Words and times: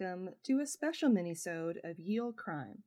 Welcome 0.00 0.30
to 0.44 0.60
a 0.60 0.66
special 0.66 1.10
minisode 1.10 1.78
of 1.82 1.98
Ye 1.98 2.20
Olde 2.20 2.36
Crime, 2.36 2.82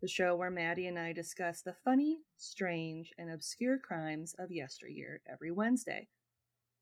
the 0.00 0.08
show 0.08 0.34
where 0.34 0.50
Maddie 0.50 0.88
and 0.88 0.98
I 0.98 1.12
discuss 1.12 1.60
the 1.60 1.76
funny, 1.84 2.18
strange, 2.36 3.12
and 3.16 3.30
obscure 3.30 3.78
crimes 3.78 4.34
of 4.38 4.50
yesteryear 4.50 5.20
every 5.30 5.52
Wednesday. 5.52 6.08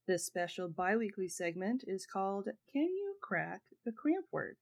This 0.06 0.24
special 0.24 0.68
bi-weekly 0.68 1.28
segment 1.28 1.84
is 1.86 2.06
called 2.06 2.48
Can 2.72 2.84
You 2.84 3.16
Crack 3.20 3.62
the 3.84 3.92
Cramp 3.92 4.26
Word, 4.32 4.56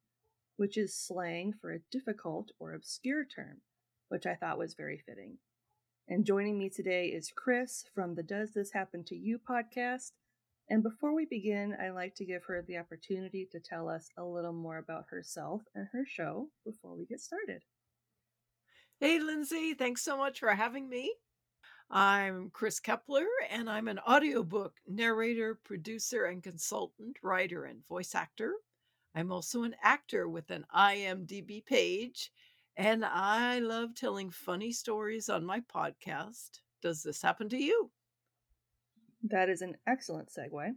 which 0.57 0.77
is 0.77 0.97
slang 0.97 1.53
for 1.61 1.71
a 1.71 1.83
difficult 1.93 2.51
or 2.59 2.75
obscure 2.75 3.25
term, 3.25 3.59
which 4.09 4.27
I 4.27 4.35
thought 4.35 4.59
was 4.59 4.75
very 4.75 4.99
fitting. 4.99 5.39
And 6.09 6.25
joining 6.25 6.59
me 6.59 6.71
today 6.71 7.07
is 7.09 7.33
Kris 7.37 7.85
from 7.95 8.17
the 8.17 8.25
Does 8.25 8.53
This 8.53 8.73
Happen 8.73 9.05
to 9.05 9.15
You 9.15 9.39
podcast 9.39 10.13
and 10.71 10.83
before 10.83 11.15
we 11.15 11.27
begin, 11.27 11.77
I'd 11.81 11.91
like 11.91 12.15
to 12.17 12.25
give 12.25 12.45
her 12.45 12.63
the 12.63 12.79
opportunity 12.79 13.47
to 13.53 13.61
tell 13.61 13.89
us 13.89 14.09
a 14.17 14.25
little 14.25 14.53
more 14.53 14.79
about 14.79 15.05
herself 15.11 15.63
and 15.75 15.87
her 15.93 16.05
show 16.07 16.49
before 16.65 16.97
we 16.97 17.07
get 17.07 17.21
started. 17.21 17.63
Hey, 19.01 19.19
Lindsay, 19.19 19.75
thanks 19.75 20.03
so 20.03 20.17
much 20.17 20.41
for 20.41 20.51
having 20.51 20.89
me. 20.89 21.15
I'm 21.91 22.51
Kris 22.51 22.81
Keppeler, 22.81 23.27
and 23.51 23.69
I'm 23.69 23.89
an 23.89 23.99
audiobook 23.99 24.75
narrator, 24.87 25.59
producer, 25.65 26.25
and 26.25 26.43
consultant, 26.43 27.19
writer, 27.23 27.65
and 27.65 27.87
voice 27.87 28.15
actor. 28.15 28.55
I'm 29.15 29.31
also 29.31 29.63
an 29.65 29.77
actor 29.83 30.29
with 30.29 30.51
an 30.51 30.65
IMDb 30.75 31.65
page, 31.65 32.33
and 32.77 33.05
I 33.05 33.59
love 33.59 33.95
telling 33.95 34.31
funny 34.31 34.73
stories 34.73 35.29
on 35.29 35.45
my 35.45 35.61
podcast. 35.61 36.61
Does 36.83 37.03
this 37.03 37.21
happen 37.21 37.49
to 37.51 37.63
you? 37.63 37.91
That 39.25 39.49
is 39.49 39.63
an 39.63 39.77
excellent 39.87 40.29
segue. 40.29 40.77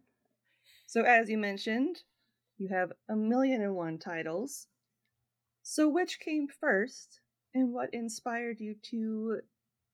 So, 0.85 1.01
as 1.01 1.29
you 1.29 1.37
mentioned, 1.37 1.97
you 2.57 2.69
have 2.69 2.93
a 3.09 3.15
million 3.15 3.61
and 3.61 3.75
one 3.75 3.97
titles. 3.97 4.67
So, 5.61 5.89
which 5.89 6.19
came 6.19 6.47
first, 6.47 7.19
and 7.53 7.73
what 7.73 7.93
inspired 7.93 8.61
you 8.61 8.75
to 8.91 9.41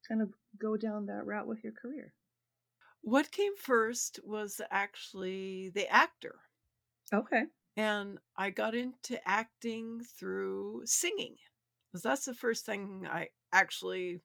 kind 0.07 0.21
of 0.21 0.33
go 0.59 0.77
down 0.77 1.07
that 1.07 1.25
route 1.25 1.47
with 1.47 1.63
your 1.63 1.73
career? 1.73 2.13
What 3.01 3.31
came 3.31 3.55
first 3.57 4.19
was 4.23 4.61
actually 4.69 5.71
the 5.73 5.91
actor. 5.91 6.35
Okay. 7.11 7.43
And 7.75 8.19
I 8.37 8.51
got 8.51 8.75
into 8.75 9.19
acting 9.27 10.01
through 10.17 10.83
singing. 10.85 11.35
Because 11.91 12.03
that's 12.03 12.25
the 12.25 12.33
first 12.33 12.65
thing 12.65 13.07
I 13.11 13.29
actually 13.51 14.21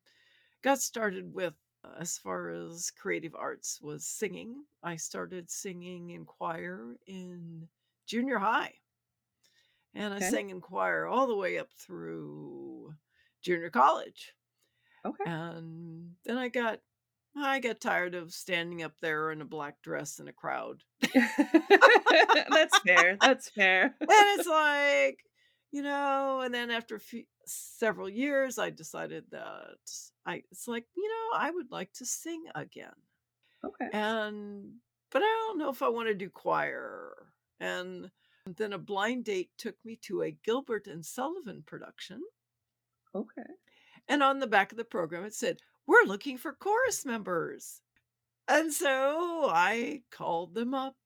got 0.62 0.80
started 0.80 1.32
with 1.34 1.54
as 1.98 2.18
far 2.18 2.50
as 2.50 2.90
creative 2.90 3.34
arts 3.34 3.80
was 3.82 4.04
singing. 4.04 4.64
I 4.82 4.96
started 4.96 5.50
singing 5.50 6.10
in 6.10 6.24
choir 6.24 6.96
in 7.06 7.68
junior 8.06 8.38
high. 8.38 8.74
And 9.94 10.12
I 10.14 10.20
sang 10.20 10.50
in 10.50 10.60
choir 10.60 11.06
all 11.06 11.26
the 11.26 11.36
way 11.36 11.58
up 11.58 11.68
through 11.78 12.94
junior 13.42 13.70
college. 13.70 14.34
Okay. 15.04 15.24
And 15.26 16.12
then 16.24 16.38
I 16.38 16.48
got 16.48 16.80
I 17.36 17.60
got 17.60 17.80
tired 17.80 18.14
of 18.14 18.32
standing 18.32 18.82
up 18.82 18.94
there 19.00 19.30
in 19.30 19.40
a 19.40 19.44
black 19.44 19.80
dress 19.82 20.18
in 20.18 20.28
a 20.28 20.32
crowd. 20.32 20.82
That's 21.14 22.78
fair. 22.80 23.16
That's 23.20 23.48
fair. 23.48 23.84
and 24.00 24.10
it's 24.10 24.48
like 24.48 25.18
you 25.70 25.82
know 25.82 26.40
and 26.40 26.54
then 26.54 26.70
after 26.70 26.96
a 26.96 27.00
few, 27.00 27.24
several 27.46 28.08
years 28.08 28.58
i 28.58 28.70
decided 28.70 29.24
that 29.30 29.76
i 30.26 30.42
it's 30.50 30.68
like 30.68 30.86
you 30.96 31.08
know 31.08 31.38
i 31.38 31.50
would 31.50 31.70
like 31.70 31.92
to 31.92 32.04
sing 32.06 32.44
again 32.54 32.92
Okay. 33.64 33.88
and 33.92 34.72
but 35.10 35.22
i 35.22 35.44
don't 35.46 35.58
know 35.58 35.70
if 35.70 35.82
i 35.82 35.88
want 35.88 36.08
to 36.08 36.14
do 36.14 36.30
choir 36.30 37.32
and 37.60 38.10
then 38.56 38.72
a 38.72 38.78
blind 38.78 39.24
date 39.24 39.50
took 39.58 39.74
me 39.84 39.96
to 39.96 40.22
a 40.22 40.30
gilbert 40.44 40.86
and 40.86 41.04
sullivan 41.04 41.62
production 41.66 42.20
Okay. 43.14 43.42
and 44.08 44.22
on 44.22 44.38
the 44.38 44.46
back 44.46 44.70
of 44.72 44.78
the 44.78 44.84
program 44.84 45.24
it 45.24 45.34
said 45.34 45.58
we're 45.86 46.04
looking 46.06 46.38
for 46.38 46.52
chorus 46.52 47.04
members 47.04 47.80
and 48.48 48.72
so 48.72 49.48
i 49.50 50.02
called 50.10 50.54
them 50.54 50.74
up 50.74 50.96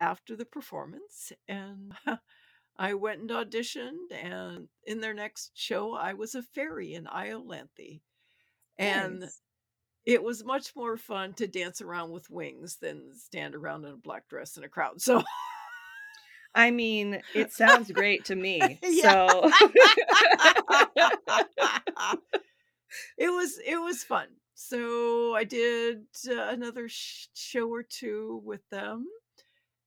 after 0.00 0.36
the 0.36 0.44
performance 0.44 1.32
and 1.48 1.92
I 2.78 2.94
went 2.94 3.20
and 3.20 3.30
auditioned, 3.30 4.12
and 4.12 4.68
in 4.84 5.00
their 5.00 5.14
next 5.14 5.52
show, 5.54 5.94
I 5.94 6.12
was 6.14 6.34
a 6.34 6.42
fairy 6.42 6.94
in 6.94 7.04
Iolanthe. 7.06 8.00
And 8.78 9.20
Nice. 9.20 9.40
it 10.04 10.22
was 10.22 10.44
much 10.44 10.76
more 10.76 10.96
fun 10.96 11.32
to 11.34 11.46
dance 11.46 11.80
around 11.80 12.10
with 12.10 12.30
wings 12.30 12.76
than 12.80 13.14
stand 13.14 13.54
around 13.54 13.84
in 13.84 13.92
a 13.92 13.96
black 13.96 14.28
dress 14.28 14.56
in 14.56 14.64
a 14.64 14.68
crowd. 14.68 15.00
So, 15.00 15.22
I 16.54 16.70
mean, 16.70 17.22
it 17.34 17.52
sounds 17.52 17.90
great 17.90 18.24
to 18.26 18.36
me. 18.36 18.78
So 19.02 19.50
it 23.18 23.28
was 23.28 23.58
it 23.64 23.76
was 23.76 24.02
fun. 24.04 24.28
So 24.54 25.34
I 25.34 25.44
did 25.44 26.04
uh, 26.28 26.48
another 26.48 26.88
sh- 26.88 27.28
show 27.34 27.68
or 27.68 27.82
two 27.82 28.40
with 28.44 28.66
them, 28.70 29.06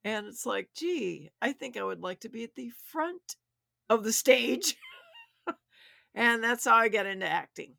and 0.09 0.28
it's 0.28 0.46
like, 0.46 0.74
gee, 0.74 1.31
I 1.42 1.53
think 1.53 1.78
I 1.78 1.84
would 1.84 2.02
like 2.02 2.22
to 2.22 2.30
be 2.30 2.44
at 2.44 2.56
the 2.56 2.70
front 2.72 3.38
of 3.90 4.03
the 4.03 4.14
stage, 4.14 4.78
and 6.14 6.44
that's 6.44 6.66
how 6.66 6.75
I 6.75 6.90
got 6.90 7.06
into 7.06 7.28
acting, 7.28 7.78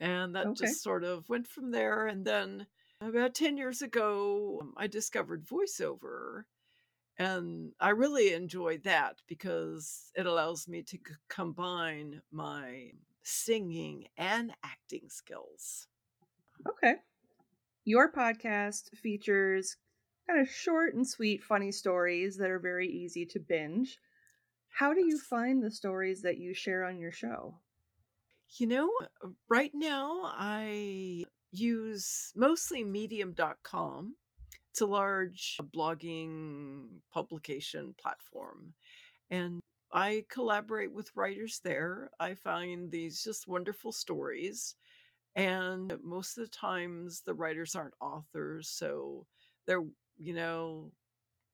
and 0.00 0.36
that 0.36 0.52
Okay. 0.52 0.54
just 0.54 0.82
sort 0.82 1.04
of 1.04 1.28
went 1.30 1.48
from 1.48 1.72
there. 1.72 2.06
And 2.06 2.26
then 2.26 2.68
about 3.00 3.34
ten 3.34 3.56
years 3.58 3.82
ago, 3.82 4.60
um, 4.62 4.74
I 4.76 4.88
discovered 4.88 5.46
voiceover. 5.46 6.44
And 7.18 7.74
I 7.80 7.90
really 7.90 8.32
enjoy 8.32 8.78
that 8.78 9.22
because 9.28 10.12
it 10.16 10.26
allows 10.26 10.68
me 10.68 10.82
to 10.84 10.98
c- 10.98 11.14
combine 11.28 12.22
my 12.30 12.92
singing 13.22 14.08
and 14.16 14.54
acting 14.64 15.10
skills. 15.10 15.88
Okay. 16.68 16.96
Your 17.84 18.12
podcast 18.12 18.96
features 18.96 19.76
kind 20.26 20.40
of 20.40 20.48
short 20.48 20.94
and 20.94 21.06
sweet, 21.06 21.42
funny 21.42 21.72
stories 21.72 22.36
that 22.36 22.50
are 22.50 22.58
very 22.58 22.88
easy 22.88 23.26
to 23.26 23.38
binge. 23.38 23.98
How 24.68 24.92
do 24.92 25.04
you 25.04 25.18
find 25.18 25.62
the 25.62 25.70
stories 25.70 26.22
that 26.22 26.38
you 26.38 26.54
share 26.54 26.84
on 26.84 26.98
your 26.98 27.12
show? 27.12 27.60
You 28.58 28.66
know, 28.66 28.90
uh, 29.22 29.28
right 29.48 29.72
now 29.74 30.22
I 30.24 31.24
use 31.52 32.32
mostly 32.34 32.84
medium.com. 32.84 34.16
It's 34.70 34.80
a 34.80 34.86
large 34.86 35.58
blogging 35.74 36.86
publication 37.12 37.94
platform. 38.00 38.74
And 39.30 39.60
I 39.92 40.24
collaborate 40.28 40.92
with 40.92 41.14
writers 41.14 41.60
there. 41.62 42.10
I 42.18 42.34
find 42.34 42.90
these 42.90 43.22
just 43.22 43.46
wonderful 43.46 43.92
stories. 43.92 44.74
And 45.36 45.96
most 46.02 46.36
of 46.36 46.44
the 46.44 46.50
times 46.50 47.22
the 47.24 47.34
writers 47.34 47.76
aren't 47.76 47.94
authors. 48.00 48.68
So 48.68 49.26
they're, 49.66 49.84
you 50.16 50.34
know, 50.34 50.92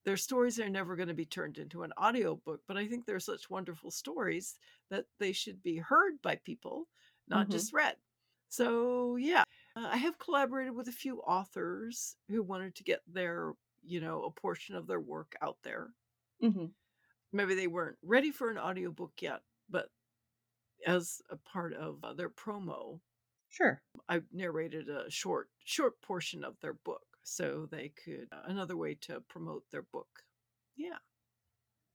their 0.04 0.16
stories 0.16 0.58
are 0.60 0.68
never 0.68 0.96
going 0.96 1.08
to 1.08 1.14
be 1.14 1.26
turned 1.26 1.58
into 1.58 1.82
an 1.82 1.92
audiobook. 2.00 2.62
But 2.66 2.76
I 2.76 2.88
think 2.88 3.06
they're 3.06 3.20
such 3.20 3.50
wonderful 3.50 3.90
stories 3.90 4.58
that 4.90 5.06
they 5.18 5.32
should 5.32 5.62
be 5.62 5.78
heard 5.78 6.22
by 6.22 6.36
people, 6.36 6.88
not 7.28 7.50
Mhm. 7.50 7.50
just 7.50 7.72
read. 7.72 7.98
So, 8.48 9.16
yeah, 9.16 9.44
uh, 9.76 9.88
I 9.92 9.96
have 9.98 10.18
collaborated 10.18 10.74
with 10.74 10.88
a 10.88 10.92
few 10.92 11.20
authors 11.22 12.16
who 12.28 12.42
wanted 12.42 12.74
to 12.76 12.84
get 12.84 13.02
their, 13.06 13.54
you 13.82 14.00
know, 14.00 14.24
a 14.24 14.30
portion 14.32 14.74
of 14.76 14.86
their 14.86 15.00
work 15.00 15.36
out 15.42 15.58
there. 15.62 15.94
Mm-hmm. 16.42 16.66
Maybe 17.32 17.54
they 17.56 17.66
weren't 17.66 17.98
ready 18.02 18.30
for 18.30 18.50
an 18.50 18.58
audiobook 18.58 19.20
yet, 19.20 19.42
but 19.68 19.90
as 20.86 21.22
a 21.30 21.36
part 21.36 21.72
of 21.74 22.04
uh, 22.04 22.14
their 22.14 22.30
promo, 22.30 23.00
Sure. 23.50 23.82
I 24.10 24.22
narrated 24.30 24.90
a 24.90 25.10
short 25.10 25.50
short 25.64 26.02
portion 26.02 26.44
of 26.44 26.60
their 26.60 26.74
book 26.74 27.09
so 27.30 27.66
they 27.66 27.90
could 27.90 28.28
uh, 28.32 28.42
another 28.44 28.76
way 28.76 28.94
to 28.96 29.20
promote 29.22 29.70
their 29.70 29.82
book. 29.82 30.24
Yeah. 30.76 30.98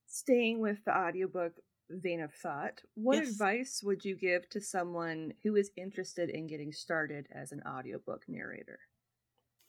Staying 0.07 0.61
with 0.61 0.83
the 0.83 0.97
audiobook 0.97 1.59
vein 1.91 2.19
of 2.19 2.33
thought, 2.33 2.81
what 2.95 3.19
Yes. 3.19 3.19
advice 3.19 3.83
would 3.83 4.03
you 4.03 4.15
give 4.15 4.49
to 4.49 4.59
someone 4.59 5.35
who 5.43 5.55
is 5.55 5.71
interested 5.75 6.27
in 6.31 6.47
getting 6.47 6.73
started 6.73 7.27
as 7.29 7.51
an 7.51 7.61
audiobook 7.67 8.27
narrator? 8.27 8.79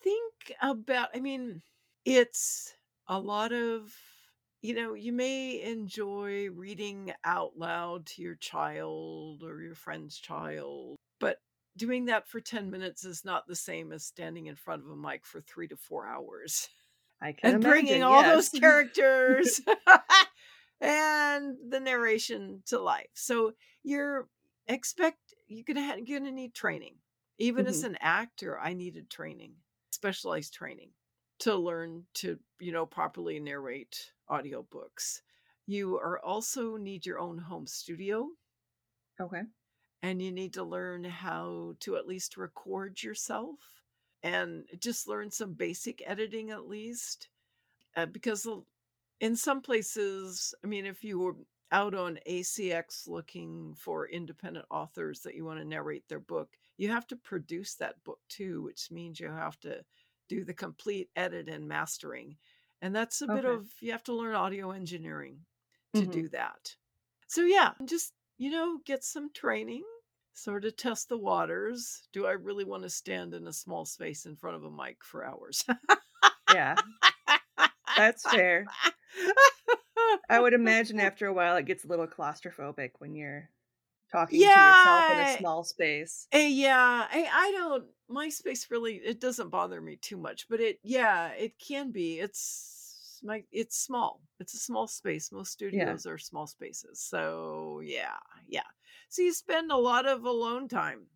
Think 0.02 0.52
about 0.62 1.10
I 1.14 1.20
mean, 1.20 1.62
it's 2.04 2.76
a 3.08 3.18
lot 3.20 3.52
of 3.52 3.94
you 4.62 4.74
know, 4.74 4.94
you 4.94 5.12
may 5.12 5.60
enjoy 5.62 6.50
reading 6.50 7.12
out 7.24 7.56
loud 7.58 8.06
to 8.06 8.22
your 8.22 8.34
child 8.36 9.42
or 9.44 9.60
your 9.60 9.74
friend's 9.74 10.18
child, 10.18 10.96
but 11.20 11.40
doing 11.76 12.06
that 12.06 12.28
for 12.28 12.40
10 12.40 12.70
minutes 12.70 13.04
is 13.04 13.24
not 13.24 13.46
the 13.46 13.56
same 13.56 13.92
as 13.92 14.04
standing 14.04 14.46
in 14.46 14.56
front 14.56 14.82
of 14.84 14.90
a 14.90 14.96
mic 14.96 15.24
for 15.26 15.40
three 15.40 15.68
to 15.68 15.76
four 15.76 16.06
hours 16.06 16.68
I 17.20 17.32
can 17.32 17.52
and 17.52 17.54
imagine, 17.54 17.86
bringing 17.86 18.02
all 18.02 18.24
those 18.24 18.48
characters 18.60 19.60
and 20.80 21.56
the 21.70 21.80
narration 21.80 22.62
to 22.66 22.78
life. 22.78 23.08
So 23.14 23.52
you're 23.82 24.28
expect 24.68 25.34
you're 25.46 25.64
gonna 25.64 25.84
ha- 25.86 26.00
you're 26.04 26.18
gonna 26.20 26.32
need 26.32 26.54
training. 26.54 26.96
Even 27.38 27.66
as 27.66 27.82
Mhm. 27.82 27.86
an 27.90 27.96
actor, 28.00 28.58
I 28.58 28.72
needed 28.72 29.10
training, 29.10 29.54
specialized 29.90 30.54
training, 30.54 30.90
to 31.40 31.54
learn 31.54 32.06
to 32.14 32.38
you 32.60 32.72
know 32.72 32.86
properly 32.86 33.38
narrate 33.40 34.12
audiobooks. 34.30 35.20
You 35.66 35.96
are 35.98 36.20
also 36.24 36.76
need 36.76 37.06
your 37.06 37.18
own 37.18 37.38
home 37.38 37.66
studio 37.66 38.30
Okay. 39.20 39.46
And 40.06 40.22
you 40.22 40.30
need 40.32 40.52
to 40.54 40.62
learn 40.62 41.04
how 41.04 41.74
to 41.80 41.96
at 41.96 42.06
least 42.06 42.36
record 42.36 43.02
yourself 43.02 43.82
and 44.22 44.66
just 44.78 45.08
learn 45.08 45.30
some 45.30 45.52
basic 45.54 46.02
editing 46.06 46.50
at 46.50 46.68
least 46.68 47.28
uh, 47.96 48.06
because 48.06 48.46
in 49.20 49.36
some 49.36 49.60
places 49.62 50.54
i 50.64 50.66
mean 50.66 50.86
if 50.86 51.04
you 51.04 51.18
were 51.18 51.36
out 51.72 51.94
on 51.94 52.18
acx 52.28 53.08
looking 53.08 53.74
for 53.74 54.08
independent 54.08 54.66
authors 54.70 55.20
that 55.22 55.34
you 55.34 55.44
want 55.44 55.58
to 55.58 55.64
narrate 55.64 56.08
their 56.08 56.20
book 56.20 56.56
you 56.76 56.88
have 56.90 57.06
to 57.06 57.16
produce 57.16 57.74
that 57.74 58.02
book 58.04 58.20
too 58.28 58.62
which 58.62 58.90
means 58.90 59.18
you 59.20 59.28
have 59.30 59.58
to 59.60 59.84
do 60.28 60.44
the 60.44 60.54
complete 60.54 61.10
edit 61.16 61.48
and 61.48 61.66
mastering 61.66 62.36
and 62.82 62.94
that's 62.94 63.22
a 63.22 63.28
bit 63.28 63.44
of 63.44 63.68
you 63.80 63.92
have 63.92 64.04
to 64.04 64.14
learn 64.14 64.34
audio 64.34 64.70
engineering 64.70 65.44
to 65.94 66.06
Mhm. 66.06 66.12
do 66.12 66.28
that 66.28 66.76
so 67.26 67.42
yeah 67.42 67.72
just 67.84 68.14
you 68.38 68.50
know 68.50 68.78
get 68.84 69.02
some 69.04 69.32
training 69.32 69.84
sort 70.36 70.64
of 70.64 70.76
test 70.76 71.08
the 71.08 71.16
waters 71.16 72.02
do 72.12 72.26
i 72.26 72.32
really 72.32 72.64
want 72.64 72.82
to 72.82 72.90
stand 72.90 73.34
in 73.34 73.46
a 73.46 73.52
small 73.52 73.84
space 73.84 74.26
in 74.26 74.36
front 74.36 74.56
of 74.56 74.64
a 74.64 74.70
mic 74.70 75.02
for 75.02 75.24
hours? 75.24 75.64
Yeah, 76.52 76.76
that's 77.96 78.22
fair. 78.22 78.66
I 80.28 80.40
would 80.40 80.54
imagine 80.54 81.00
after 81.00 81.26
a 81.26 81.32
while 81.32 81.56
it 81.56 81.66
gets 81.66 81.84
a 81.84 81.88
little 81.88 82.06
claustrophobic 82.06 82.90
when 82.98 83.14
you're 83.14 83.50
talking 84.12 84.38
to 84.38 84.44
yourself 84.44 85.10
in 85.10 85.18
a 85.18 85.38
small 85.38 85.64
space. 85.64 86.28
Eh, 86.32 86.48
yeah. 86.48 87.06
I, 87.10 87.28
I 87.32 87.52
don't 87.52 87.84
my 88.08 88.28
space 88.28 88.68
really 88.70 88.96
it 88.96 89.20
doesn't 89.20 89.48
bother 89.48 89.80
me 89.80 89.96
too 89.96 90.16
much 90.16 90.48
but 90.48 90.60
it 90.60 90.78
yeah 90.84 91.30
it 91.30 91.58
can 91.58 91.90
be 91.90 92.20
it's 92.20 93.20
my 93.24 93.42
it's 93.50 93.76
small. 93.76 94.20
It's 94.38 94.54
a 94.54 94.58
small 94.58 94.86
space. 94.86 95.32
Most 95.32 95.52
studios 95.52 96.06
are 96.06 96.18
small 96.18 96.46
spaces 96.46 97.00
so 97.00 97.80
yeah 97.82 98.18
yeah 98.46 98.62
so 99.08 99.22
you 99.22 99.32
spend 99.32 99.70
a 99.70 99.76
lot 99.76 100.06
of 100.06 100.24
alone 100.24 100.68
time 100.68 101.06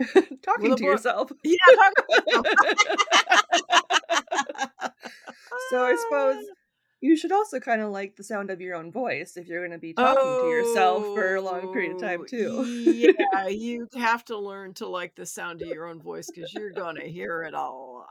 talking 0.42 0.76
to 0.76 0.84
yourself. 0.84 1.30
yeah 1.44 1.56
talk- 1.74 1.94
so 5.70 5.84
I 5.84 5.96
suppose 5.96 6.44
you 7.00 7.16
should 7.16 7.32
also 7.32 7.60
kind 7.60 7.80
of 7.82 7.90
like 7.92 8.16
the 8.16 8.24
sound 8.24 8.50
of 8.50 8.60
your 8.60 8.74
own 8.74 8.90
voice 8.90 9.36
if 9.36 9.46
you're 9.46 9.60
going 9.60 9.72
to 9.72 9.78
be 9.78 9.92
talking 9.94 10.36
to 10.42 10.48
yourself 10.50 11.06
for 11.14 11.36
a 11.36 11.40
long 11.40 11.72
period 11.72 11.92
of 11.92 12.00
time 12.00 12.20
Oh, 12.22 12.24
too. 12.26 12.64
yeah, 12.84 13.46
you 13.48 13.88
have 13.94 14.24
to 14.26 14.38
learn 14.38 14.74
to 14.74 14.86
like 14.86 15.14
the 15.14 15.26
sound 15.26 15.62
of 15.62 15.68
your 15.68 15.86
own 15.86 16.00
voice 16.00 16.26
because 16.26 16.52
you're 16.52 16.72
going 16.72 16.96
to 16.96 17.06
hear 17.06 17.42
it 17.44 17.54
a 17.54 17.60
lot. 17.70 18.06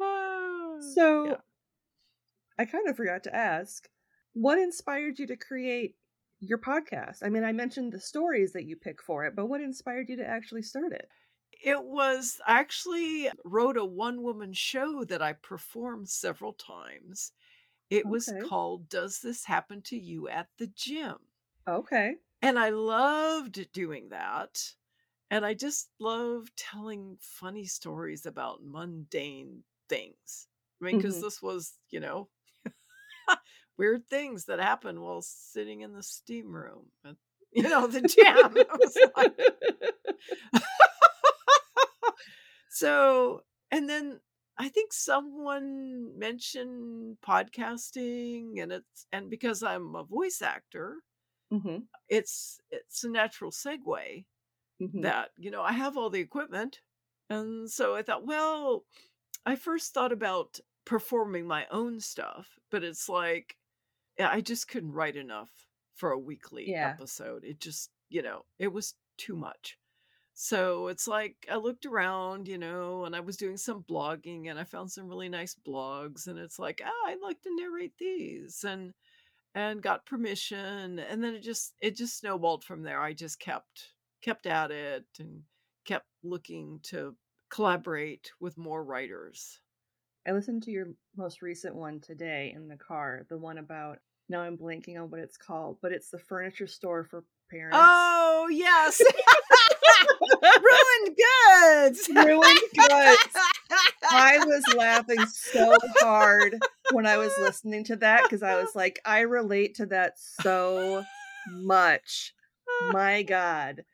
Ah, 0.00 0.78
So 0.94 1.24
yeah. 1.26 1.36
I 2.58 2.64
kind 2.64 2.88
of 2.88 2.96
forgot 2.96 3.24
to 3.24 3.34
ask, 3.34 3.88
what 4.40 4.58
inspired 4.58 5.18
you 5.18 5.26
to 5.26 5.36
create 5.36 5.96
your 6.40 6.58
podcast? 6.58 7.22
I 7.22 7.28
mean, 7.28 7.44
I 7.44 7.52
mentioned 7.52 7.92
the 7.92 8.00
stories 8.00 8.52
that 8.52 8.64
you 8.64 8.76
pick 8.76 9.02
for 9.02 9.24
it, 9.24 9.34
but 9.34 9.46
what 9.46 9.60
inspired 9.60 10.08
you 10.08 10.16
to 10.16 10.26
actually 10.26 10.62
start 10.62 10.92
it? 10.92 11.10
It 11.62 11.84
was 11.84 12.40
I 12.46 12.58
actually 12.58 13.30
wrote 13.44 13.76
a 13.76 13.84
one 13.84 14.22
woman 14.22 14.54
show 14.54 15.04
that 15.04 15.20
I 15.20 15.34
performed 15.34 16.08
several 16.08 16.54
times. 16.54 17.32
It 17.90 18.08
was 18.08 18.32
called 18.32 18.88
Does 18.88 19.20
This 19.20 19.46
Happen 19.46 19.82
to 19.82 19.98
You 19.98 20.28
at 20.28 20.50
the 20.58 20.68
Gym? 20.68 21.32
Okay. 21.66 22.18
And 22.42 22.58
I 22.58 22.70
loved 22.70 23.72
doing 23.72 24.08
that. 24.10 24.74
And 25.30 25.44
I 25.46 25.54
just 25.54 25.90
love 26.00 26.54
telling 26.56 27.18
funny 27.20 27.66
stories 27.66 28.26
about 28.26 28.64
mundane 28.64 29.64
things. 29.88 30.48
I 30.80 30.86
mean, 30.86 30.96
because 30.96 31.18
Mhm. 31.18 31.20
this 31.20 31.42
was, 31.42 31.78
you 31.90 32.00
know, 32.00 32.30
weird 33.78 34.06
things 34.08 34.46
that 34.46 34.60
happen 34.60 35.00
while 35.00 35.22
sitting 35.22 35.82
in 35.82 35.92
the 35.92 36.02
steam 36.02 36.54
room 36.54 36.86
at, 37.04 37.14
you 37.52 37.62
know, 37.62 37.86
the 37.86 38.02
jam 38.02 38.54
like, 39.16 39.38
so, 42.70 43.42
and 43.70 43.88
then 43.88 44.20
I 44.58 44.68
think 44.68 44.92
someone 44.92 46.18
mentioned 46.18 47.18
podcasting, 47.26 48.60
and 48.62 48.72
it's, 48.72 49.06
and 49.12 49.30
because 49.30 49.62
I'm 49.62 49.94
a 49.94 50.04
voice 50.04 50.42
actor, 50.42 50.96
hmm 51.50 51.78
it's 52.08 52.60
it's 52.70 53.04
a 53.04 53.08
natural 53.08 53.50
segue 53.50 54.24
hmm 54.80 55.00
that 55.02 55.30
you 55.38 55.50
know 55.50 55.62
i 55.62 55.72
have 55.72 55.96
all 55.96 56.10
the 56.10 56.20
equipment. 56.20 56.80
And 57.30 57.70
so 57.70 57.94
i 57.96 58.02
thought 58.02 58.26
well 58.26 58.84
i 59.46 59.56
first 59.56 59.92
thought 59.94 60.12
about 60.12 60.58
performing 60.86 61.46
my 61.46 61.66
own 61.70 62.00
stuff 62.00 62.58
but 62.70 62.84
it's 62.84 63.08
like 63.08 63.56
i 64.20 64.40
just 64.40 64.68
couldn't 64.68 64.92
write 64.92 65.16
enough 65.16 65.50
for 65.94 66.10
a 66.12 66.18
weekly 66.18 66.70
Yeah. 66.70 66.94
episode 66.94 67.44
it 67.44 67.60
just 67.60 67.90
you 68.08 68.22
know 68.22 68.44
it 68.58 68.68
was 68.72 68.94
too 69.16 69.36
much. 69.36 69.78
So 70.34 70.86
it's 70.88 71.08
like 71.08 71.34
i 71.50 71.56
looked 71.56 71.86
around 71.86 72.46
you 72.48 72.58
know 72.58 73.04
and 73.04 73.16
i 73.16 73.20
was 73.20 73.36
doing 73.36 73.56
some 73.56 73.82
blogging 73.82 74.48
and 74.48 74.58
i 74.58 74.64
found 74.64 74.90
some 74.92 75.08
really 75.08 75.28
nice 75.28 75.56
blogs 75.66 76.28
and 76.28 76.38
it's 76.38 76.58
like 76.58 76.80
oh 76.84 77.04
i'd 77.08 77.20
like 77.20 77.40
to 77.42 77.56
narrate 77.56 77.94
these 77.98 78.64
and 78.64 78.94
and 79.54 79.82
got 79.82 80.06
permission 80.06 80.98
and 81.00 81.22
then 81.22 81.34
it 81.34 81.42
just 81.42 81.74
it 81.80 81.96
just 81.96 82.18
snowballed 82.18 82.64
from 82.64 82.82
there. 82.82 83.00
I 83.00 83.12
just 83.12 83.40
kept 83.40 83.94
kept 84.22 84.46
at 84.46 84.70
it 84.70 85.04
and 85.18 85.42
kept 85.84 86.06
looking 86.22 86.80
to 86.84 87.16
collaborate 87.50 88.30
with 88.40 88.56
more 88.58 88.84
writers. 88.84 89.60
I 90.26 90.32
listened 90.32 90.62
to 90.64 90.70
your 90.70 90.88
most 91.16 91.40
recent 91.42 91.74
one 91.74 92.00
today 92.00 92.52
in 92.54 92.68
the 92.68 92.76
car, 92.76 93.24
the 93.28 93.38
one 93.38 93.58
about 93.58 93.98
now 94.28 94.40
I'm 94.42 94.56
blanking 94.58 95.00
on 95.00 95.10
what 95.10 95.20
it's 95.20 95.36
called, 95.36 95.78
but 95.82 95.92
it's 95.92 96.10
the 96.10 96.18
furniture 96.18 96.66
store 96.66 97.04
for 97.04 97.24
parents. 97.50 97.76
oh 97.80 98.48
yes 98.50 99.00
ruined 100.42 101.16
goods 101.16 102.08
Ruined 102.14 102.58
goods. 102.74 103.36
I 104.10 104.38
was 104.46 104.62
laughing 104.76 105.24
so 105.26 105.74
hard 106.00 106.58
when 106.92 107.06
I 107.06 107.16
was 107.18 107.32
listening 107.40 107.84
to 107.84 107.96
that 107.96 108.22
because 108.22 108.42
I 108.42 108.54
was 108.60 108.74
like, 108.74 109.00
I 109.04 109.20
relate 109.20 109.74
to 109.76 109.86
that 109.86 110.14
so 110.18 111.04
much. 111.50 112.32
My 112.90 113.22
God. 113.22 113.84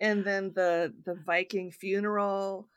And 0.00 0.24
then 0.24 0.52
the 0.54 0.92
the 1.04 1.14
Viking 1.26 1.70
funeral 1.70 2.68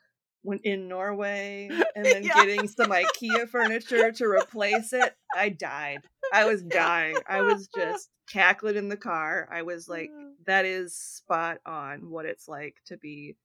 when 0.44 0.60
in 0.64 0.88
Norway 0.88 1.70
and 1.96 2.06
then 2.06 2.24
Yeah. 2.26 2.36
getting 2.36 2.68
some 2.68 2.92
IKEA 2.92 3.50
furniture 3.50 4.12
to 4.12 4.26
replace 4.26 4.94
it. 4.94 5.16
I 5.36 5.50
died. 5.50 6.02
I 6.34 6.46
was 6.46 6.62
dying. 6.64 7.16
I 7.28 7.42
was 7.44 7.68
just 7.76 8.10
cackling 8.32 8.76
in 8.76 8.90
the 8.90 8.98
car. 8.98 9.48
I 9.52 9.62
was 9.62 9.88
like, 9.88 10.10
that 10.46 10.66
is 10.66 10.96
spot 10.96 11.60
on 11.66 12.10
what 12.10 12.26
it's 12.26 12.48
like 12.48 12.76
to 12.88 12.98
be 12.98 13.36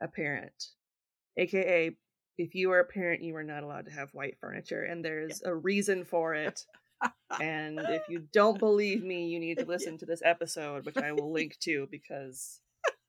a 0.00 0.08
parent. 0.08 0.68
AKA, 1.36 1.96
if 2.38 2.54
you 2.54 2.70
are 2.72 2.80
a 2.80 2.84
parent, 2.84 3.22
you 3.22 3.34
are 3.36 3.44
not 3.44 3.62
allowed 3.62 3.86
to 3.86 3.92
have 3.92 4.12
white 4.14 4.36
furniture, 4.40 4.82
and 4.82 5.04
there's 5.04 5.42
a 5.42 5.54
reason 5.54 6.04
for 6.04 6.34
it. 6.34 6.64
and 7.40 7.78
if 7.80 8.02
you 8.08 8.24
don't 8.32 8.58
believe 8.68 9.02
me, 9.02 9.26
you 9.28 9.38
need 9.38 9.58
to 9.58 9.64
listen 9.64 9.98
to 9.98 10.06
this 10.06 10.22
episode, 10.24 10.84
which 10.86 10.96
I 10.96 11.12
will 11.12 11.32
link 11.32 11.56
to 11.60 11.86
because 11.90 12.60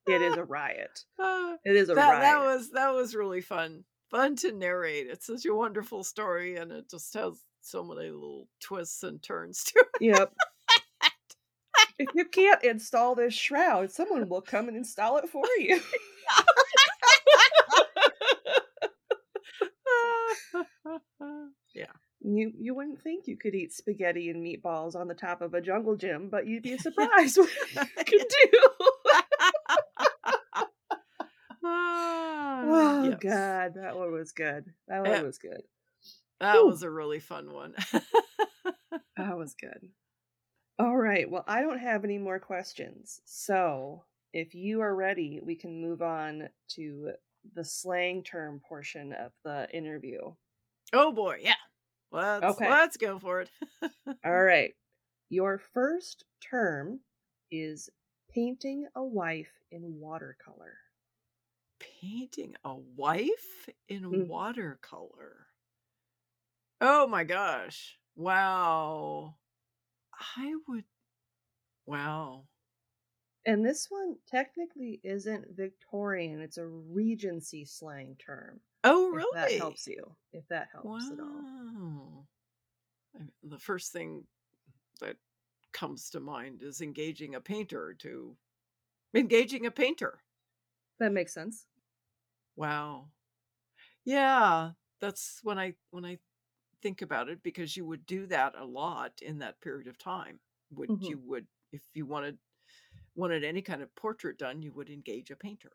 it 0.06 0.22
is 0.22 0.36
a 0.36 0.44
riot. 0.44 1.04
Ah, 1.20 1.56
It 1.64 1.76
is 1.76 1.88
a 1.90 1.94
that, 1.94 2.08
riot. 2.08 2.22
that 2.22 2.40
was 2.44 2.70
that 2.70 2.94
was 2.94 3.14
really 3.14 3.40
fun 3.40 3.84
fun 4.10 4.36
to 4.36 4.52
narrate 4.52 5.06
it's 5.08 5.24
such 5.24 5.46
a 5.46 5.54
wonderful 5.54 6.04
story 6.04 6.56
and 6.56 6.70
it 6.70 6.84
just 6.90 7.14
has 7.14 7.40
so 7.62 7.82
many 7.84 8.10
little 8.10 8.48
twists 8.60 9.02
and 9.02 9.22
turns 9.22 9.64
to 9.64 9.78
it 9.80 9.86
Yep. 10.00 10.32
if 11.98 12.08
you 12.14 12.24
can't 12.24 12.62
install 12.64 13.14
this 13.14 13.34
shroud, 13.34 13.90
someone 13.90 14.28
will 14.28 14.40
come 14.42 14.68
and 14.68 14.76
install 14.76 15.18
it 15.18 15.28
for 15.28 15.44
you. 15.58 15.80
yeah 21.74 21.86
You 22.20 22.52
you 22.58 22.74
wouldn't 22.74 23.02
think 23.02 23.26
you 23.26 23.36
could 23.36 23.54
eat 23.54 23.72
spaghetti 23.72 24.30
and 24.30 24.44
meatballs 24.44 24.94
on 24.94 25.08
the 25.08 25.14
top 25.14 25.40
of 25.42 25.54
a 25.54 25.60
jungle 25.60 25.96
gym, 25.96 26.28
but 26.28 26.46
you'd 26.46 26.62
be 26.62 26.76
surprised 26.86 27.38
what 27.38 27.48
you 27.74 28.04
could 28.04 28.26
do. 28.28 28.58
Ah, 31.64 32.62
Oh 32.64 33.04
yeah. 33.08 33.16
god, 33.20 33.74
that 33.74 33.96
one 33.96 34.12
was 34.12 34.32
good. 34.32 34.64
That 34.88 35.00
one 35.00 35.10
Yeah. 35.10 35.22
was 35.22 35.38
good. 35.38 35.62
That 36.42 36.56
Whew. 36.56 36.66
was 36.68 36.82
a 36.82 36.90
really 36.90 37.20
fun 37.20 37.52
one. 37.52 37.74
That 39.16 39.36
was 39.38 39.54
good. 39.54 39.88
All 40.78 40.96
right. 40.96 41.30
Well, 41.30 41.44
I 41.46 41.62
don't 41.62 41.78
have 41.78 42.04
any 42.04 42.18
more 42.18 42.38
questions. 42.40 43.20
So, 43.24 44.04
if 44.32 44.54
you 44.54 44.80
are 44.80 44.94
ready, 44.96 45.40
we 45.44 45.54
can 45.54 45.80
move 45.80 46.02
on 46.02 46.48
to 46.76 47.12
the 47.54 47.64
slang 47.64 48.22
term 48.24 48.60
portion 48.68 49.12
of 49.12 49.32
the 49.44 49.68
interview. 49.74 50.34
oh 50.92 51.12
boy, 51.12 51.38
yeah. 51.42 51.54
Let's 52.10 52.44
Okay. 52.44 52.68
let's 52.70 52.96
go 52.96 53.18
for 53.18 53.42
it. 53.42 53.50
All 54.24 54.42
right. 54.42 54.72
Your 55.28 55.58
first 55.58 56.24
term 56.50 57.00
is 57.50 57.88
painting 58.34 58.86
a 58.96 59.04
wife 59.04 59.52
in 59.70 60.00
watercolor. 60.00 60.74
Painting 62.00 62.56
a 62.64 62.74
wife 62.76 63.68
in 63.88 64.02
Mhm. 64.04 64.26
watercolor. 64.28 65.46
Oh 66.84 67.06
my 67.06 67.22
gosh. 67.24 67.98
Wow. 68.16 69.36
I 70.36 70.54
would 70.68 70.84
Wow. 71.86 72.48
And 73.44 73.64
this 73.64 73.90
one 73.90 74.18
technically 74.26 75.00
isn't 75.02 75.56
Victorian, 75.56 76.40
it's 76.40 76.58
a 76.58 76.66
Regency 76.66 77.64
slang 77.64 78.16
term. 78.16 78.60
Oh 78.84 79.10
If 79.10 79.28
really? 79.28 79.28
that 79.30 79.52
helps 79.54 79.86
you. 79.86 80.16
If 80.32 80.46
that 80.48 80.68
helps 80.72 81.10
at 81.10 81.20
all. 81.20 81.46
The 83.42 83.58
first 83.58 83.92
thing 83.92 84.26
that 85.00 85.18
comes 85.72 86.10
to 86.10 86.20
mind 86.20 86.62
is 86.62 86.80
engaging 86.82 87.34
a 87.34 87.40
painter 87.40 87.94
to 87.94 88.36
engaging 89.14 89.66
a 89.66 89.70
painter. 89.72 90.22
That 90.98 91.12
makes 91.12 91.32
sense. 91.34 91.66
Wow. 92.56 93.10
Yeah, 94.04 94.72
that's 95.00 95.40
when 95.44 95.58
I 95.58 95.76
when 95.90 96.04
I 96.04 96.18
think 96.82 97.02
about 97.02 97.28
it 97.30 97.42
because 97.42 97.76
you 97.76 97.86
would 97.86 98.06
do 98.06 98.26
that 98.28 98.54
a 98.56 98.64
lot 98.64 99.22
in 99.22 99.38
that 99.40 99.60
period 99.60 99.88
of 99.88 99.98
time. 99.98 100.40
Would 100.70 100.92
Mhm. 100.92 101.08
you 101.08 101.18
would 101.20 101.48
if 101.72 101.82
you 101.94 102.06
wanted 102.06 102.38
wanted 103.16 103.44
any 103.44 103.62
kind 103.62 103.82
of 103.82 103.94
portrait 103.96 104.38
done, 104.38 104.62
you 104.62 104.72
would 104.74 104.90
engage 104.90 105.30
a 105.30 105.36
painter. 105.36 105.72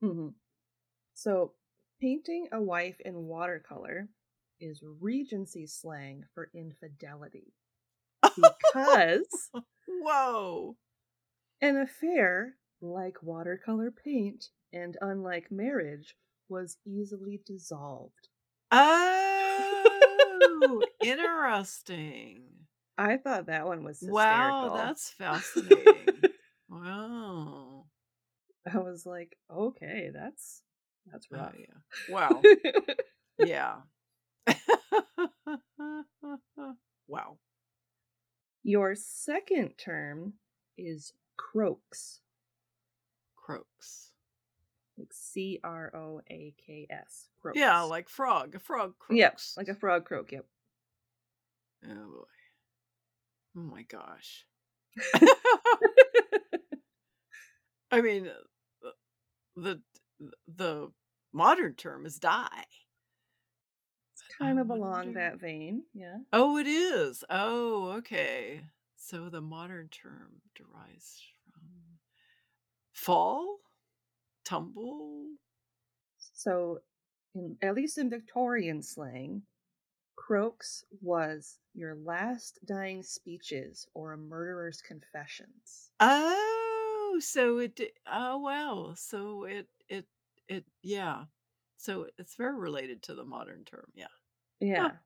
hmm 0.00 0.28
So, 1.14 1.54
painting 2.00 2.48
a 2.52 2.62
wife 2.62 3.00
in 3.00 3.26
watercolor 3.26 4.10
is 4.60 4.82
Regency 4.82 5.66
slang 5.66 6.26
for 6.34 6.50
infidelity. 6.54 7.54
Because 8.36 9.52
Whoa. 9.86 10.76
an 11.62 11.78
affair, 11.78 12.58
like 12.82 13.22
watercolor 13.22 13.90
paint 13.90 14.50
and 14.70 14.98
unlike 15.00 15.50
marriage, 15.50 16.14
was 16.46 16.76
easily 16.84 17.38
dissolved. 17.38 18.28
Oh, 18.72 19.11
interesting. 21.02 22.42
I 22.98 23.16
thought 23.16 23.46
that 23.46 23.66
one 23.66 23.84
was 23.84 24.00
hysterical. 24.00 24.70
Wow, 24.70 24.76
that's 24.76 25.10
fascinating. 25.10 26.24
wow. 26.68 27.86
I 28.72 28.78
was 28.78 29.04
like, 29.06 29.36
okay, 29.50 30.10
that's 30.12 30.62
that's 31.10 31.26
Oh, 31.34 31.48
yeah. 31.58 31.66
Wow. 32.08 32.42
Yeah. 33.38 33.76
wow. 37.08 37.38
Your 38.62 38.94
second 38.94 39.74
term 39.78 40.34
is 40.78 41.12
croaks, 41.36 42.20
Croaks. 43.36 44.11
C 45.12 45.60
R 45.62 45.90
O 45.94 46.20
A 46.28 46.54
K 46.64 46.86
S. 46.90 47.28
Croaks. 47.40 47.58
Yeah, 47.58 47.80
like 47.82 48.08
frog. 48.08 48.54
A 48.54 48.58
frog 48.58 48.94
croaks. 48.98 49.18
Yep, 49.18 49.40
like 49.56 49.68
a 49.68 49.74
frog 49.74 50.04
croak. 50.04 50.32
Yep. 50.32 50.46
Oh 51.84 51.94
boy. 51.94 52.24
Oh 53.56 53.60
my 53.60 53.82
gosh. 53.82 54.46
I 57.90 58.00
mean, 58.00 58.28
uh, 58.28 58.90
the 59.56 59.80
the 60.48 60.90
modern 61.32 61.74
term 61.74 62.06
is 62.06 62.18
die. 62.18 62.64
It's 64.14 64.22
kind 64.38 64.58
of 64.58 64.70
along 64.70 65.14
that 65.14 65.40
vein. 65.40 65.82
Yeah. 65.94 66.18
Oh, 66.32 66.56
it 66.56 66.66
is. 66.66 67.24
Oh, 67.28 67.92
okay. 67.98 68.62
So 68.96 69.28
the 69.28 69.40
modern 69.40 69.88
term 69.88 70.40
derives 70.54 71.20
from 71.52 71.62
fall, 72.92 73.58
tumble. 74.44 75.26
So, 76.34 76.80
in, 77.34 77.56
at 77.62 77.74
least 77.74 77.98
in 77.98 78.10
Victorian 78.10 78.82
slang, 78.82 79.42
croaks 80.16 80.84
was 81.00 81.58
your 81.74 81.96
last 81.96 82.58
dying 82.66 83.02
speeches 83.02 83.86
or 83.94 84.12
a 84.12 84.16
murderer's 84.16 84.80
confessions. 84.80 85.90
Oh, 86.00 87.18
so 87.20 87.58
it. 87.58 87.80
Oh, 88.10 88.38
wow. 88.38 88.94
So 88.96 89.44
it 89.44 89.68
it 89.88 90.06
it 90.48 90.64
yeah. 90.82 91.24
So 91.76 92.06
it's 92.18 92.36
very 92.36 92.56
related 92.56 93.02
to 93.04 93.14
the 93.14 93.24
modern 93.24 93.64
term. 93.64 93.86
Yeah. 93.94 94.06
Yeah. 94.60 94.90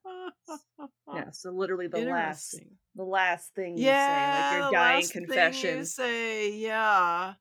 Yeah. 1.12 1.30
So 1.30 1.50
literally 1.50 1.86
the 1.86 2.00
last 2.00 2.60
the 2.94 3.04
last 3.04 3.54
thing 3.54 3.76
you 3.78 3.86
yeah, 3.86 4.50
say, 4.50 4.60
like 4.60 4.62
your 4.62 4.80
dying 4.80 5.02
thing 5.04 5.22
you 5.22 5.26
confession. 5.26 5.86
say, 5.86 6.52
yeah. 6.52 7.34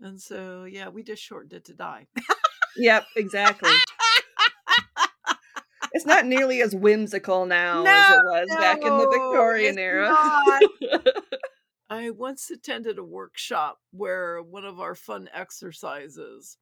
And 0.00 0.20
so, 0.20 0.64
yeah, 0.64 0.88
we 0.88 1.02
just 1.02 1.22
shortened 1.22 1.52
it 1.54 1.64
to 1.66 1.74
die. 1.74 2.06
Yep, 2.76 3.06
exactly. 3.16 3.70
it's 5.92 6.04
not 6.04 6.26
nearly 6.26 6.60
as 6.60 6.74
whimsical 6.74 7.46
now 7.46 7.84
as 7.86 8.18
it 8.18 8.22
was 8.24 8.48
back 8.50 8.82
in 8.82 8.98
the 8.98 9.08
Victorian 9.08 9.78
era. 9.78 10.14
I 11.88 12.10
once 12.10 12.50
attended 12.50 12.98
a 12.98 13.04
workshop 13.04 13.78
where 13.92 14.42
one 14.42 14.64
of 14.64 14.80
our 14.80 14.94
fun 14.94 15.30
exercises 15.32 16.58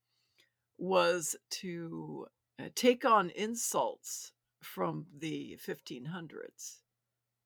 was 0.78 1.34
to 1.50 2.26
uh, 2.60 2.68
take 2.74 3.04
on 3.04 3.30
insults 3.30 4.32
from 4.62 5.06
the 5.18 5.58
1500s. 5.66 6.78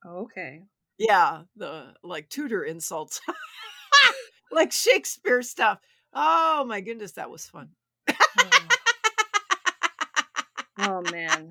okay. 0.07 0.63
Yeah, 0.99 1.43
the 1.55 1.95
like 2.03 2.29
Tudor 2.29 2.65
insults, 2.65 3.21
like 4.53 4.73
Shakespeare 4.73 5.43
stuff. 5.43 5.79
Oh 6.13 6.65
my 6.67 6.81
goodness, 6.81 7.13
that 7.13 7.31
was 7.31 7.47
fun. 7.47 7.71
Oh 10.81 11.03
man. 11.11 11.51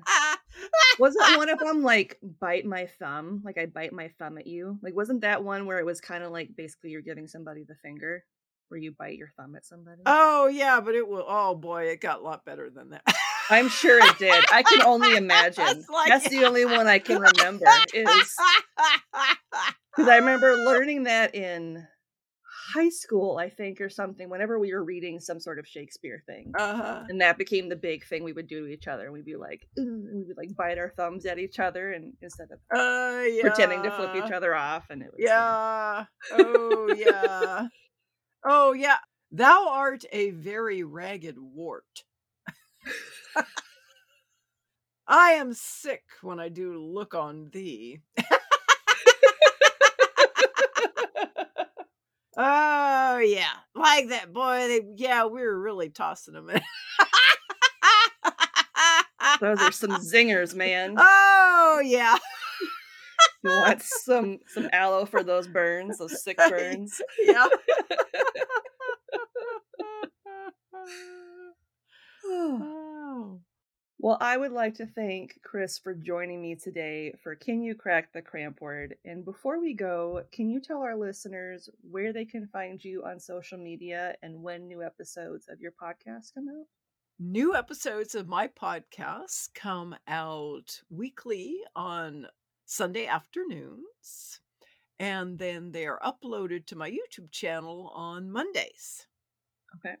Wasn't 0.98 1.36
one 1.36 1.48
of 1.50 1.58
them 1.58 1.82
like 1.82 2.18
bite 2.40 2.64
my 2.64 2.86
thumb? 2.98 3.42
Like 3.44 3.58
I 3.58 3.66
bite 3.66 3.92
my 3.92 4.08
thumb 4.18 4.38
at 4.38 4.46
you? 4.46 4.78
Like 4.82 4.96
wasn't 4.96 5.20
that 5.20 5.44
one 5.44 5.66
where 5.66 5.78
it 5.78 5.84
was 5.86 6.00
kind 6.00 6.24
of 6.24 6.32
like 6.32 6.56
basically 6.56 6.90
you're 6.90 7.02
giving 7.02 7.26
somebody 7.28 7.62
the 7.62 7.74
finger 7.76 8.24
where 8.68 8.80
you 8.80 8.92
bite 8.98 9.16
your 9.18 9.28
thumb 9.36 9.54
at 9.54 9.66
somebody? 9.66 10.02
Oh 10.06 10.46
yeah, 10.48 10.80
but 10.80 10.94
it 10.94 11.06
will. 11.06 11.24
Oh 11.28 11.54
boy, 11.54 11.84
it 11.84 12.00
got 12.00 12.20
a 12.20 12.22
lot 12.22 12.44
better 12.46 12.70
than 12.70 12.90
that. 12.90 13.02
I'm 13.50 13.68
sure 13.68 13.98
it 14.02 14.18
did. 14.18 14.44
I 14.52 14.62
can 14.62 14.82
only 14.82 15.14
imagine. 15.16 15.84
Like- 15.92 16.08
That's 16.08 16.28
the 16.30 16.44
only 16.46 16.64
one 16.64 16.86
I 16.86 16.98
can 16.98 17.20
remember 17.20 17.66
is 17.94 18.06
because 19.94 20.08
I 20.08 20.16
remember 20.16 20.56
learning 20.56 21.04
that 21.04 21.34
in 21.34 21.86
high 22.74 22.88
school, 22.90 23.38
I 23.38 23.48
think, 23.48 23.80
or 23.80 23.88
something, 23.88 24.28
whenever 24.28 24.58
we 24.58 24.72
were 24.74 24.84
reading 24.84 25.20
some 25.20 25.40
sort 25.40 25.58
of 25.58 25.66
Shakespeare 25.66 26.22
thing. 26.26 26.52
uh-huh. 26.58 27.04
And 27.08 27.20
that 27.20 27.38
became 27.38 27.68
the 27.68 27.76
big 27.76 28.06
thing 28.06 28.22
we 28.24 28.32
would 28.32 28.46
do 28.48 28.66
to 28.66 28.72
each 28.72 28.86
other. 28.88 29.04
And 29.04 29.12
we'd 29.12 29.24
be 29.24 29.36
like, 29.36 29.66
we 29.76 29.84
would 30.26 30.36
like 30.36 30.54
bite 30.56 30.78
our 30.78 30.90
thumbs 30.96 31.24
at 31.26 31.38
each 31.38 31.58
other 31.58 31.92
and 31.92 32.12
instead 32.20 32.48
of 32.52 32.58
Uh, 32.76 33.22
yeah. 33.24 33.42
pretending 33.42 33.82
to 33.84 33.90
flip 33.92 34.14
each 34.16 34.30
other 34.32 34.54
off. 34.54 34.86
And 34.90 35.02
it 35.02 35.08
was 35.12 35.18
Yeah. 35.18 36.04
Oh 36.32 36.94
yeah. 36.96 37.68
oh 38.44 38.72
yeah. 38.72 38.98
Thou 39.32 39.68
art 39.70 40.04
a 40.12 40.30
very 40.30 40.82
ragged 40.82 41.36
wart. 41.38 42.04
I 45.06 45.32
am 45.32 45.54
sick 45.54 46.02
when 46.22 46.38
I 46.38 46.48
do 46.50 46.76
look 46.78 47.14
on 47.14 47.48
thee. 47.52 48.00
Oh 52.40 53.18
yeah, 53.18 53.50
like 53.74 54.08
that 54.10 54.32
boy. 54.32 54.68
They, 54.68 54.82
yeah, 54.96 55.26
we 55.26 55.42
were 55.42 55.60
really 55.60 55.90
tossing 55.90 56.34
them 56.34 56.48
in. 56.50 56.60
Those 59.40 59.58
are 59.60 59.72
some 59.72 59.90
zingers, 60.00 60.54
man. 60.54 60.94
Oh 60.98 61.80
yeah. 61.84 62.16
You 63.44 63.50
want 63.50 63.82
some 63.82 64.38
some 64.48 64.68
aloe 64.72 65.04
for 65.04 65.22
those 65.22 65.46
burns, 65.46 65.98
those 65.98 66.22
sick 66.24 66.38
burns. 66.48 67.00
Yeah. 67.22 67.46
Well. 74.00 74.18
I 74.20 74.36
would 74.36 74.52
like 74.52 74.74
to 74.76 74.86
thank 74.86 75.40
Kris 75.42 75.78
for 75.78 75.92
joining 75.92 76.40
me 76.40 76.54
today 76.54 77.14
for 77.22 77.34
Can 77.34 77.62
You 77.62 77.74
Crack 77.74 78.12
the 78.12 78.22
Cramp 78.22 78.60
Word? 78.60 78.94
And 79.04 79.24
before 79.24 79.60
we 79.60 79.74
go, 79.74 80.22
can 80.30 80.48
you 80.48 80.60
tell 80.60 80.82
our 80.82 80.96
listeners 80.96 81.68
where 81.90 82.12
they 82.12 82.24
can 82.24 82.46
find 82.46 82.82
you 82.82 83.04
on 83.04 83.18
social 83.18 83.58
media 83.58 84.14
and 84.22 84.42
when 84.42 84.68
new 84.68 84.82
episodes 84.82 85.46
of 85.48 85.60
your 85.60 85.72
podcast 85.72 86.34
come 86.34 86.48
out? 86.48 86.66
New 87.18 87.56
episodes 87.56 88.14
of 88.14 88.28
my 88.28 88.46
podcast 88.46 89.52
come 89.54 89.96
out 90.06 90.80
weekly 90.88 91.56
on 91.74 92.26
Sunday 92.66 93.06
afternoons, 93.06 94.40
and 95.00 95.36
then 95.38 95.72
they 95.72 95.86
are 95.86 96.00
uploaded 96.04 96.66
to 96.66 96.76
my 96.76 96.88
YouTube 96.88 97.32
channel 97.32 97.90
on 97.94 98.30
Mondays. 98.30 99.08
Okay. 99.76 99.96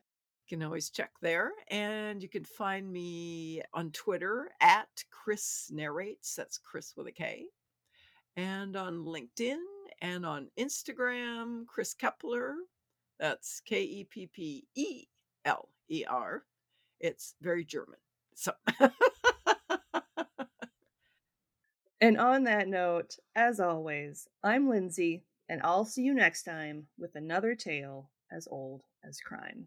Can 0.48 0.62
always 0.62 0.88
check 0.88 1.10
there, 1.20 1.52
and 1.70 2.22
you 2.22 2.28
can 2.28 2.44
find 2.44 2.90
me 2.90 3.60
on 3.74 3.90
Twitter 3.90 4.50
at 4.62 4.88
Kris 5.10 5.70
Narrates. 5.70 6.34
That's 6.34 6.58
Kris 6.58 6.94
with 6.96 7.06
a 7.06 7.12
K, 7.12 7.46
and 8.36 8.74
on 8.74 9.04
LinkedIn 9.04 9.58
and 10.00 10.24
on 10.24 10.48
Instagram, 10.58 11.66
Kris 11.66 11.94
Keppeler. 11.94 12.54
That's 13.20 13.60
K 13.60 13.82
E 13.82 14.04
P 14.04 14.26
P 14.26 14.66
E 14.74 15.04
L 15.44 15.68
E 15.90 16.04
R. 16.08 16.44
It's 17.00 17.34
very 17.42 17.64
German. 17.64 17.98
So. 18.34 18.52
And 22.00 22.16
on 22.16 22.44
that 22.44 22.68
note, 22.68 23.16
as 23.34 23.58
always, 23.58 24.28
I'm 24.44 24.68
Lindsay, 24.68 25.24
and 25.48 25.60
I'll 25.64 25.84
see 25.84 26.02
you 26.02 26.14
next 26.14 26.44
time 26.44 26.86
with 26.96 27.16
another 27.16 27.56
tale 27.56 28.10
as 28.30 28.46
old 28.48 28.82
as 29.02 29.20
crime. 29.20 29.66